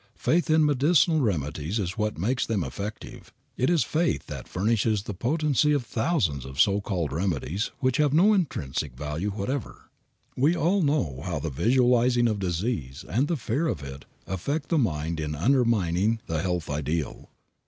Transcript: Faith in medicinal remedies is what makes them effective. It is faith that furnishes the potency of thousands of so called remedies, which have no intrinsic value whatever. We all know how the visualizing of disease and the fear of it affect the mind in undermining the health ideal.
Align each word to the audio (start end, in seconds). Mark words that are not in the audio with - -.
Faith 0.17 0.49
in 0.49 0.65
medicinal 0.65 1.19
remedies 1.21 1.77
is 1.77 1.95
what 1.95 2.17
makes 2.17 2.43
them 2.47 2.63
effective. 2.63 3.31
It 3.55 3.69
is 3.69 3.83
faith 3.83 4.25
that 4.25 4.47
furnishes 4.47 5.03
the 5.03 5.13
potency 5.13 5.73
of 5.73 5.85
thousands 5.85 6.43
of 6.43 6.59
so 6.59 6.81
called 6.81 7.11
remedies, 7.13 7.69
which 7.81 7.97
have 7.97 8.11
no 8.11 8.33
intrinsic 8.33 8.95
value 8.97 9.29
whatever. 9.29 9.91
We 10.35 10.55
all 10.55 10.81
know 10.81 11.21
how 11.23 11.37
the 11.37 11.51
visualizing 11.51 12.27
of 12.27 12.39
disease 12.39 13.05
and 13.07 13.27
the 13.27 13.37
fear 13.37 13.67
of 13.67 13.83
it 13.83 14.05
affect 14.25 14.69
the 14.69 14.79
mind 14.79 15.19
in 15.19 15.35
undermining 15.35 16.19
the 16.25 16.41
health 16.41 16.67
ideal. 16.67 17.29